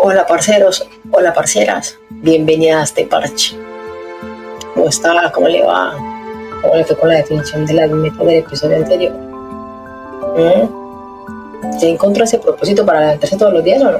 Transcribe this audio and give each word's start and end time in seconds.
Hola 0.00 0.24
parceros, 0.28 0.88
hola 1.10 1.34
parceras, 1.34 1.98
bienvenidas 2.08 2.80
a 2.80 2.84
este 2.84 3.04
parche. 3.04 3.56
¿Cómo 4.72 4.88
está? 4.88 5.32
¿Cómo 5.32 5.48
le 5.48 5.64
va? 5.64 5.92
¿Cómo 6.62 6.76
le 6.76 6.84
fue 6.84 6.96
con 6.96 7.08
la 7.08 7.16
definición 7.16 7.66
de 7.66 7.74
las 7.74 7.90
metas 7.90 8.18
del 8.24 8.36
episodio 8.36 8.76
anterior? 8.76 9.12
¿Mm? 10.36 11.80
¿Se 11.80 11.88
encontró 11.90 12.22
ese 12.22 12.38
propósito 12.38 12.86
para 12.86 13.00
levantarse 13.00 13.36
todos 13.36 13.52
los 13.54 13.64
días 13.64 13.82
o 13.82 13.90
no? 13.90 13.98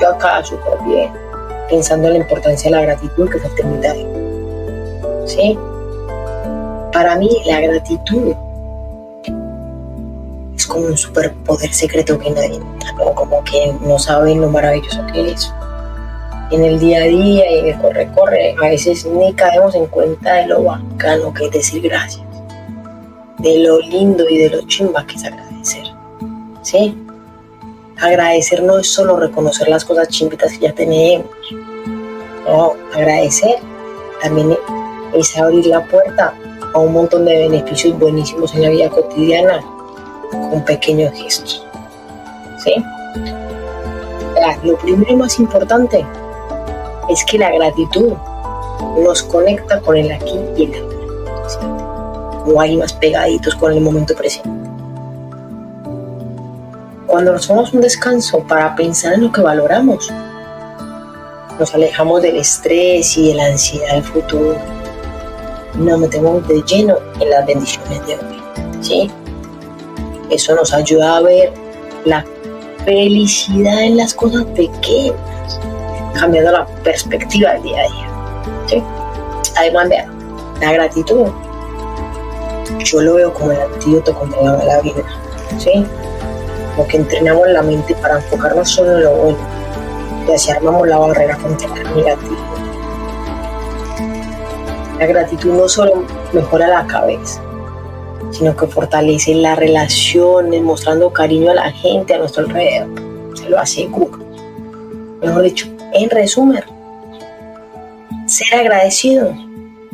Yo 0.00 0.10
acá 0.10 0.44
súper 0.44 0.78
bien, 0.86 1.12
pensando 1.68 2.06
en 2.06 2.14
la 2.14 2.20
importancia 2.20 2.70
de 2.70 2.76
la 2.76 2.82
gratitud 2.82 3.28
que 3.28 3.40
se 3.40 3.48
termina. 3.48 3.94
¿Sí? 5.26 5.58
Para 6.92 7.16
mí 7.16 7.28
la 7.46 7.60
gratitud 7.62 8.32
como 10.66 10.86
un 10.86 10.96
superpoder 10.96 11.72
secreto 11.72 12.18
que 12.18 12.30
nadie 12.30 12.60
¿no? 12.98 13.14
como 13.14 13.42
que 13.44 13.72
no 13.82 13.98
saben 13.98 14.40
lo 14.40 14.48
maravilloso 14.48 15.06
que 15.12 15.32
es. 15.32 15.52
En 16.50 16.64
el 16.64 16.80
día 16.80 16.98
a 16.98 17.06
día 17.06 17.50
y 17.50 17.58
en 17.60 17.66
el 17.68 17.78
corre-corre, 17.80 18.56
a 18.60 18.68
veces 18.68 19.06
ni 19.06 19.32
caemos 19.34 19.74
en 19.74 19.86
cuenta 19.86 20.34
de 20.34 20.46
lo 20.48 20.64
bacano 20.64 21.32
que 21.32 21.46
es 21.46 21.52
decir 21.52 21.82
gracias, 21.82 22.26
de 23.38 23.58
lo 23.60 23.78
lindo 23.80 24.28
y 24.28 24.38
de 24.38 24.50
lo 24.50 24.62
chimba 24.66 25.06
que 25.06 25.14
es 25.16 25.24
agradecer. 25.24 25.84
¿Sí? 26.62 26.96
Agradecer 27.98 28.62
no 28.62 28.78
es 28.78 28.88
solo 28.88 29.16
reconocer 29.16 29.68
las 29.68 29.84
cosas 29.84 30.08
chimbitas 30.08 30.52
que 30.54 30.66
ya 30.66 30.72
tenemos. 30.72 31.28
No, 32.46 32.72
agradecer 32.94 33.56
también 34.22 34.56
es 35.14 35.36
abrir 35.36 35.66
la 35.66 35.84
puerta 35.84 36.34
a 36.74 36.78
un 36.78 36.92
montón 36.92 37.24
de 37.24 37.48
beneficios 37.48 37.98
buenísimos 37.98 38.54
en 38.54 38.62
la 38.62 38.70
vida 38.70 38.88
cotidiana 38.90 39.62
con 40.30 40.64
pequeños 40.64 41.12
gestos. 41.14 41.64
¿Sí? 42.64 42.74
Lo 44.62 44.76
primero 44.76 45.10
y 45.10 45.16
más 45.16 45.38
importante 45.38 46.04
es 47.08 47.24
que 47.24 47.38
la 47.38 47.50
gratitud 47.50 48.12
nos 48.98 49.22
conecta 49.22 49.80
con 49.80 49.96
el 49.96 50.10
aquí 50.12 50.38
y 50.56 50.64
el 50.64 50.74
ahora. 50.74 52.44
No 52.46 52.60
hay 52.60 52.76
más 52.76 52.92
pegaditos 52.92 53.54
con 53.54 53.72
el 53.72 53.80
momento 53.80 54.14
presente. 54.14 54.48
Cuando 57.06 57.32
nos 57.32 57.46
tomamos 57.46 57.72
un 57.72 57.80
descanso 57.80 58.40
para 58.46 58.74
pensar 58.76 59.14
en 59.14 59.24
lo 59.24 59.32
que 59.32 59.40
valoramos, 59.40 60.10
nos 61.58 61.74
alejamos 61.74 62.22
del 62.22 62.36
estrés 62.36 63.16
y 63.18 63.28
de 63.28 63.34
la 63.34 63.46
ansiedad 63.46 63.94
del 63.94 64.04
futuro. 64.04 64.56
Nos 65.74 65.98
metemos 65.98 66.46
de 66.48 66.62
lleno 66.62 66.96
en 67.18 67.30
las 67.30 67.46
bendiciones 67.46 68.06
de 68.06 68.14
hoy. 68.14 68.42
¿sí? 68.80 69.10
Eso 70.30 70.54
nos 70.54 70.72
ayuda 70.72 71.16
a 71.16 71.20
ver 71.22 71.52
la 72.04 72.24
felicidad 72.84 73.82
en 73.82 73.96
las 73.96 74.14
cosas 74.14 74.44
pequeñas, 74.46 75.60
cambiando 76.14 76.52
la 76.52 76.66
perspectiva 76.84 77.52
del 77.52 77.62
día 77.62 77.80
a 77.80 77.88
día. 77.88 78.84
Además, 79.56 79.88
de 79.88 79.96
la 80.60 80.72
gratitud, 80.72 81.26
yo 82.78 83.00
lo 83.00 83.14
veo 83.14 83.34
como 83.34 83.52
el 83.52 83.60
antídoto 83.60 84.14
contra 84.14 84.64
la 84.64 84.80
vida. 84.80 85.02
¿sí? 85.58 85.84
Entrenamos 86.92 87.48
la 87.48 87.62
mente 87.62 87.94
para 87.96 88.16
enfocarnos 88.16 88.70
solo 88.70 88.96
en 88.96 89.04
lo 89.04 89.10
bueno 89.16 89.38
y 90.28 90.32
así 90.32 90.50
armamos 90.50 90.88
la 90.88 90.98
barrera 90.98 91.36
contra 91.36 91.68
la 91.68 91.90
negativa. 91.90 92.36
La 94.98 95.06
gratitud 95.06 95.52
no 95.52 95.68
solo 95.68 96.04
mejora 96.32 96.68
la 96.68 96.86
cabeza, 96.86 97.42
sino 98.30 98.56
que 98.56 98.66
fortalece 98.66 99.34
las 99.34 99.58
relaciones, 99.58 100.62
mostrando 100.62 101.12
cariño 101.12 101.50
a 101.50 101.54
la 101.54 101.72
gente 101.72 102.14
a 102.14 102.18
nuestro 102.18 102.44
alrededor. 102.44 102.88
Se 103.36 103.48
lo 103.48 103.58
aseguro. 103.58 104.18
Mejor 105.20 105.42
dicho, 105.42 105.66
en 105.92 106.08
resumen, 106.10 106.62
ser 108.26 108.60
agradecido 108.60 109.34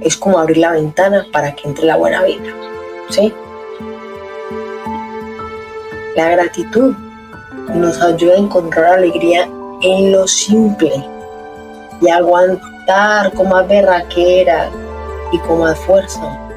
es 0.00 0.16
como 0.16 0.38
abrir 0.38 0.58
la 0.58 0.72
ventana 0.72 1.26
para 1.32 1.54
que 1.54 1.68
entre 1.68 1.84
la 1.84 1.96
buena 1.96 2.22
vida. 2.22 2.54
¿Sí? 3.10 3.32
La 6.16 6.30
gratitud 6.30 6.94
nos 7.74 8.00
ayuda 8.00 8.34
a 8.34 8.38
encontrar 8.38 8.94
alegría 8.94 9.48
en 9.82 10.12
lo 10.12 10.26
simple 10.26 10.92
y 12.00 12.08
aguantar 12.08 13.32
con 13.34 13.48
más 13.48 13.66
berraquera 13.68 14.70
y 15.32 15.38
con 15.38 15.60
más 15.60 15.78
fuerza 15.80 16.49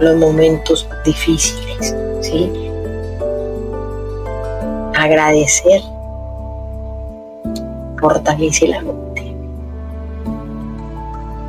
los 0.00 0.16
momentos 0.16 0.88
difíciles, 1.04 1.94
¿sí? 2.20 2.50
Agradecer 4.94 5.80
fortalece 8.00 8.68
la 8.68 8.82
mente. 8.82 9.34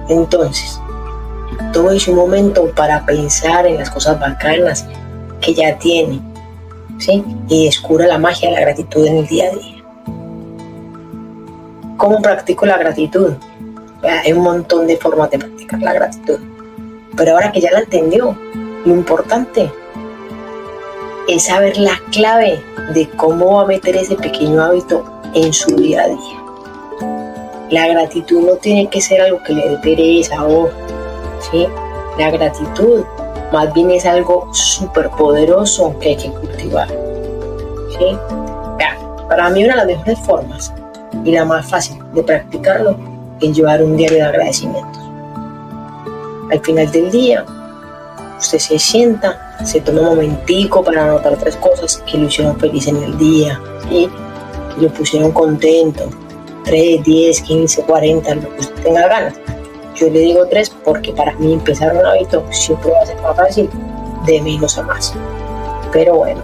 Entonces, 0.09 0.79
tómese 1.71 2.11
un 2.11 2.17
momento 2.17 2.69
para 2.75 3.05
pensar 3.05 3.65
en 3.65 3.77
las 3.77 3.89
cosas 3.89 4.19
bacanas 4.19 4.85
que 5.41 5.53
ya 5.53 5.77
tiene, 5.79 6.21
¿sí? 6.99 7.23
Y 7.47 7.65
descubra 7.65 8.07
la 8.07 8.17
magia 8.17 8.49
de 8.49 8.55
la 8.55 8.61
gratitud 8.61 9.05
en 9.05 9.17
el 9.17 9.27
día 9.27 9.49
a 9.49 9.55
día. 9.55 9.83
¿Cómo 11.97 12.21
practico 12.21 12.65
la 12.65 12.77
gratitud? 12.77 13.33
Hay 14.03 14.33
un 14.33 14.43
montón 14.43 14.85
de 14.87 14.97
formas 14.97 15.31
de 15.31 15.39
practicar 15.39 15.81
la 15.81 15.93
gratitud 15.93 16.52
pero 17.15 17.33
ahora 17.33 17.51
que 17.51 17.61
ya 17.61 17.71
la 17.71 17.79
entendió, 17.79 18.37
lo 18.85 18.93
importante 18.93 19.71
es 21.27 21.43
saber 21.45 21.77
la 21.77 21.99
clave 22.11 22.61
de 22.93 23.09
cómo 23.11 23.55
va 23.55 23.63
a 23.63 23.67
meter 23.67 23.95
ese 23.95 24.15
pequeño 24.15 24.61
hábito 24.61 25.03
en 25.33 25.53
su 25.53 25.75
día 25.75 26.03
a 26.03 26.07
día. 26.07 27.69
La 27.69 27.87
gratitud 27.87 28.45
no 28.45 28.55
tiene 28.55 28.89
que 28.89 29.01
ser 29.01 29.21
algo 29.21 29.41
que 29.43 29.53
le 29.53 29.69
dé 29.69 29.77
pereza 29.77 30.45
o, 30.45 30.69
¿sí? 31.51 31.67
La 32.17 32.29
gratitud 32.29 33.03
más 33.51 33.73
bien 33.73 33.91
es 33.91 34.05
algo 34.05 34.53
súper 34.53 35.09
poderoso 35.11 35.97
que 35.99 36.09
hay 36.09 36.17
que 36.17 36.29
cultivar. 36.29 36.89
¿sí? 37.97 38.17
para 39.35 39.49
mí 39.49 39.63
una 39.63 39.73
de 39.73 39.77
las 39.77 39.87
mejores 39.87 40.19
formas 40.19 40.73
y 41.23 41.31
la 41.31 41.43
más 41.43 41.67
fácil 41.67 41.97
de 42.13 42.21
practicarlo 42.21 42.95
es 43.41 43.55
llevar 43.55 43.83
un 43.83 43.97
diario 43.97 44.17
de 44.17 44.23
agradecimientos 44.23 45.02
al 46.53 46.59
final 46.61 46.91
del 46.91 47.09
día, 47.09 47.45
usted 48.37 48.59
se 48.59 48.77
sienta, 48.77 49.57
se 49.65 49.81
toma 49.81 50.01
un 50.01 50.07
momentico 50.09 50.83
para 50.83 51.05
anotar 51.05 51.35
tres 51.37 51.55
cosas 51.55 52.03
que 52.05 52.17
lo 52.19 52.27
hicieron 52.27 52.59
feliz 52.59 52.87
en 52.87 52.97
el 52.97 53.17
día, 53.17 53.59
y 53.89 54.07
lo 54.79 54.89
pusieron 54.89 55.31
contento. 55.31 56.09
3, 56.63 57.03
10, 57.03 57.41
15, 57.41 57.83
40, 57.83 58.35
lo 58.35 58.41
que 58.55 58.59
usted 58.61 58.83
tenga 58.83 59.07
ganas. 59.07 59.33
Yo 59.95 60.09
le 60.09 60.19
digo 60.19 60.45
tres 60.47 60.69
porque 60.69 61.11
para 61.11 61.33
mí 61.33 61.53
empezar 61.53 61.93
un 61.93 62.05
hábito 62.05 62.45
siempre 62.51 62.89
va 62.91 63.01
a 63.01 63.05
ser 63.05 63.21
más 63.21 63.35
fácil, 63.35 63.69
de 64.25 64.41
menos 64.41 64.77
a 64.77 64.83
más. 64.83 65.13
Pero 65.91 66.15
bueno, 66.15 66.41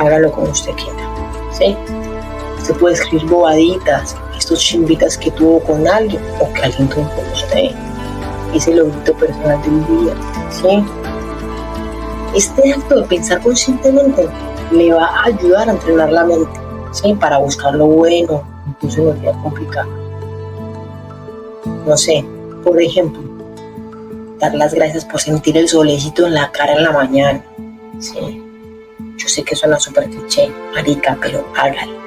hágalo 0.00 0.32
como 0.32 0.48
usted 0.48 0.72
quiera. 0.72 1.08
¿sí? 1.52 1.76
Usted 2.58 2.74
puede 2.74 2.94
escribir 2.94 3.28
bobaditas, 3.28 4.16
estos 4.36 4.58
chimbitas 4.58 5.16
que 5.16 5.30
tuvo 5.30 5.60
con 5.60 5.86
alguien 5.86 6.20
o 6.40 6.52
que 6.52 6.62
alguien 6.62 6.88
tuvo 6.88 7.08
con 7.14 7.24
usted 7.32 7.70
es 8.54 8.68
el 8.68 8.82
personal 9.18 9.60
del 9.62 9.86
día. 9.86 10.14
¿sí? 10.50 10.84
Este 12.34 12.72
acto 12.72 13.00
de 13.00 13.06
pensar 13.06 13.40
conscientemente 13.42 14.28
le 14.72 14.92
va 14.92 15.06
a 15.06 15.24
ayudar 15.26 15.68
a 15.68 15.72
entrenar 15.72 16.10
la 16.12 16.24
mente 16.24 16.60
¿sí? 16.92 17.14
para 17.14 17.38
buscar 17.38 17.74
lo 17.74 17.86
bueno, 17.86 18.42
incluso 18.68 19.00
en 19.00 19.06
los 19.06 19.20
días. 19.20 19.36
No 21.86 21.96
sé, 21.96 22.24
por 22.62 22.80
ejemplo, 22.80 23.22
dar 24.38 24.54
las 24.54 24.74
gracias 24.74 25.04
por 25.04 25.20
sentir 25.20 25.56
el 25.56 25.68
solecito 25.68 26.26
en 26.26 26.34
la 26.34 26.50
cara 26.50 26.74
en 26.74 26.82
la 26.82 26.92
mañana. 26.92 27.44
¿sí? 27.98 28.42
Yo 29.16 29.28
sé 29.28 29.42
que 29.42 29.54
suena 29.54 29.78
súper 29.78 30.08
cliché, 30.08 30.50
marica, 30.74 31.16
pero 31.20 31.44
hágalo. 31.56 32.04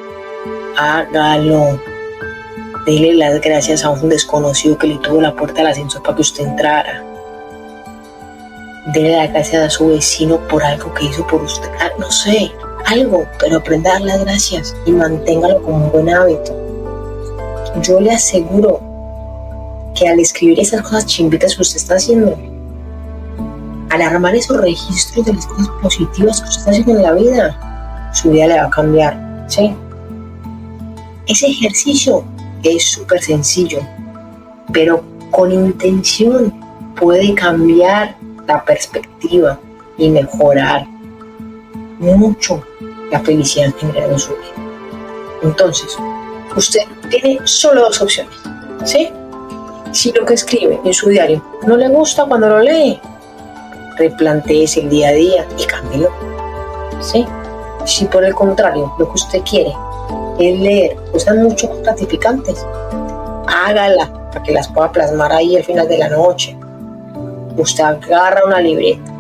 Hágalo 0.77 1.96
Dele 2.87 3.15
las 3.15 3.41
gracias 3.41 3.83
a 3.83 3.89
un 3.89 4.07
desconocido 4.07 4.77
que 4.77 4.87
le 4.87 4.97
tuvo 4.99 5.19
la 5.19 5.35
puerta 5.35 5.55
del 5.55 5.67
ascensor 5.67 6.01
para 6.03 6.15
que 6.15 6.21
usted 6.21 6.45
entrara. 6.45 7.03
Dele 8.93 9.11
las 9.11 9.29
gracias 9.29 9.61
a 9.61 9.69
su 9.69 9.89
vecino 9.89 10.39
por 10.47 10.63
algo 10.63 10.93
que 10.93 11.03
hizo 11.03 11.27
por 11.27 11.41
usted. 11.41 11.67
Ah, 11.81 11.89
no 11.99 12.09
sé, 12.09 12.49
algo, 12.85 13.25
pero 13.41 13.57
aprenda 13.57 13.89
a 13.89 13.93
dar 13.95 14.03
las 14.03 14.21
gracias 14.21 14.73
y 14.85 14.91
manténgalo 14.91 15.61
como 15.63 15.83
un 15.83 15.91
buen 15.91 16.09
hábito. 16.09 16.55
Yo 17.81 17.99
le 17.99 18.11
aseguro 18.11 18.79
que 19.93 20.07
al 20.07 20.21
escribir 20.21 20.57
esas 20.57 20.81
cosas 20.83 21.07
chimbitas 21.07 21.55
que 21.55 21.63
usted 21.63 21.75
está 21.75 21.95
haciendo, 21.95 22.37
al 23.89 24.01
armar 24.01 24.33
esos 24.33 24.61
registros 24.61 25.25
de 25.25 25.33
las 25.33 25.45
cosas 25.45 25.67
positivas 25.81 26.39
que 26.39 26.47
usted 26.47 26.59
está 26.59 26.71
haciendo 26.71 26.93
en 26.93 27.03
la 27.03 27.11
vida, 27.11 28.11
su 28.13 28.31
vida 28.31 28.47
le 28.47 28.55
va 28.55 28.67
a 28.67 28.69
cambiar. 28.69 29.45
¿sí? 29.49 29.75
Ese 31.27 31.47
ejercicio 31.47 32.23
es 32.63 32.83
súper 32.83 33.21
sencillo, 33.21 33.79
pero 34.71 35.03
con 35.31 35.51
intención 35.51 36.53
puede 36.95 37.33
cambiar 37.33 38.15
la 38.47 38.63
perspectiva 38.63 39.59
y 39.97 40.09
mejorar 40.09 40.87
mucho 41.99 42.63
la 43.11 43.19
felicidad 43.19 43.73
general 43.75 44.11
en 44.11 44.19
su 44.19 44.31
vida. 44.31 44.67
Entonces, 45.43 45.97
usted 46.55 46.81
tiene 47.09 47.39
solo 47.45 47.81
dos 47.81 48.01
opciones, 48.01 48.35
¿sí? 48.85 49.09
Si 49.91 50.11
lo 50.11 50.25
que 50.25 50.33
escribe 50.33 50.79
en 50.83 50.93
su 50.93 51.09
diario 51.09 51.43
no 51.65 51.77
le 51.77 51.87
gusta 51.89 52.25
cuando 52.25 52.49
lo 52.49 52.59
lee, 52.59 52.99
replanteese 53.97 54.81
el 54.81 54.89
día 54.89 55.09
a 55.09 55.13
día 55.13 55.47
y 55.57 55.65
cámbielo, 55.65 56.09
¿sí? 57.01 57.25
Si 57.85 58.05
por 58.05 58.23
el 58.23 58.35
contrario 58.35 58.93
lo 58.99 59.07
que 59.07 59.13
usted 59.13 59.41
quiere 59.43 59.73
es 60.39 60.59
leer 60.59 60.95
cosas 61.11 61.35
mucho 61.37 61.69
gratificantes, 61.81 62.65
hágala 63.47 64.11
para 64.31 64.43
que 64.43 64.53
las 64.53 64.67
pueda 64.67 64.91
plasmar 64.91 65.31
ahí 65.31 65.55
al 65.55 65.63
final 65.63 65.87
de 65.87 65.97
la 65.97 66.09
noche. 66.09 66.55
Usted 67.57 67.83
agarra 67.83 68.45
una 68.45 68.61
libreta, 68.61 69.11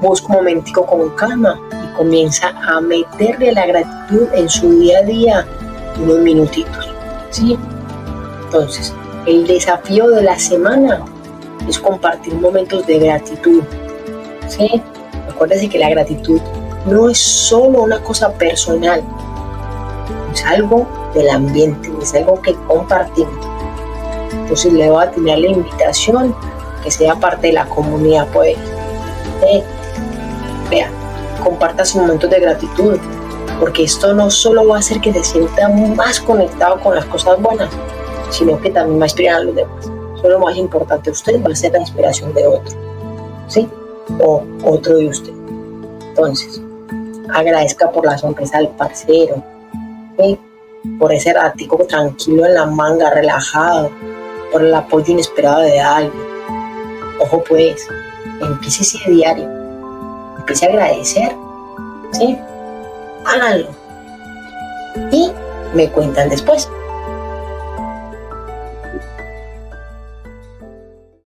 busca 0.00 0.28
un 0.28 0.34
momentico 0.34 0.86
con 0.86 1.10
calma 1.16 1.60
y 1.72 1.96
comienza 1.96 2.48
a 2.48 2.80
meterle 2.80 3.52
la 3.52 3.66
gratitud 3.66 4.28
en 4.32 4.48
su 4.48 4.70
día 4.78 4.98
a 4.98 5.02
día 5.02 5.46
unos 6.02 6.18
minutitos. 6.18 6.88
¿sí? 7.30 7.58
Entonces, 8.44 8.94
el 9.26 9.46
desafío 9.46 10.08
de 10.08 10.22
la 10.22 10.38
semana 10.38 11.04
es 11.68 11.78
compartir 11.78 12.34
momentos 12.34 12.86
de 12.86 12.98
gratitud. 12.98 13.62
¿sí? 14.48 14.80
Acuérdense 15.28 15.68
que 15.68 15.78
la 15.78 15.90
gratitud 15.90 16.40
no 16.86 17.10
es 17.10 17.18
solo 17.18 17.82
una 17.82 18.00
cosa 18.02 18.32
personal, 18.32 19.02
es 20.40 20.46
algo 20.46 20.86
del 21.14 21.28
ambiente, 21.28 21.90
es 22.00 22.14
algo 22.14 22.40
que 22.40 22.54
compartimos. 22.66 23.46
Entonces 24.32 24.72
le 24.72 24.90
voy 24.90 25.04
a 25.04 25.10
tener 25.10 25.38
la 25.38 25.48
invitación 25.48 26.34
que 26.82 26.90
sea 26.90 27.14
parte 27.14 27.48
de 27.48 27.52
la 27.54 27.66
comunidad, 27.66 28.26
pues. 28.32 28.56
¿sí? 29.40 29.62
Vea, 30.70 30.90
comparta 31.44 31.84
sus 31.84 32.00
momentos 32.00 32.30
de 32.30 32.40
gratitud, 32.40 32.98
porque 33.58 33.84
esto 33.84 34.14
no 34.14 34.30
solo 34.30 34.66
va 34.66 34.76
a 34.76 34.78
hacer 34.78 35.00
que 35.00 35.12
se 35.12 35.22
sienta 35.22 35.68
más 35.68 36.20
conectado 36.20 36.80
con 36.80 36.94
las 36.94 37.04
cosas 37.06 37.40
buenas, 37.40 37.68
sino 38.30 38.58
que 38.60 38.70
también 38.70 38.98
va 38.98 39.04
a 39.04 39.06
inspirar 39.06 39.40
a 39.40 39.44
los 39.44 39.54
demás. 39.54 39.84
Eso 39.84 40.24
es 40.24 40.30
lo 40.30 40.38
más 40.38 40.56
importante. 40.56 41.10
Usted 41.10 41.42
va 41.44 41.52
a 41.52 41.56
ser 41.56 41.72
la 41.72 41.80
inspiración 41.80 42.32
de 42.34 42.46
otro, 42.46 42.78
¿sí? 43.46 43.68
O 44.20 44.42
otro 44.64 44.96
de 44.96 45.08
usted. 45.08 45.32
Entonces, 46.08 46.62
agradezca 47.32 47.90
por 47.90 48.06
la 48.06 48.16
sonrisa 48.16 48.58
del 48.58 48.68
parcero, 48.68 49.42
por 50.98 51.12
ese 51.12 51.32
ratico 51.32 51.84
tranquilo 51.86 52.46
en 52.46 52.54
la 52.54 52.66
manga, 52.66 53.10
relajado, 53.10 53.90
por 54.52 54.62
el 54.62 54.74
apoyo 54.74 55.12
inesperado 55.12 55.60
de 55.60 55.80
alguien. 55.80 56.24
Ojo 57.20 57.44
pues, 57.48 57.86
empiece 58.40 58.82
ese 58.82 59.10
diario, 59.10 59.48
empiece 60.38 60.66
a 60.66 60.68
agradecer, 60.68 61.36
¿sí? 62.12 62.38
háganlo. 63.24 63.68
Y 65.10 65.30
me 65.74 65.88
cuentan 65.90 66.28
después. 66.28 66.68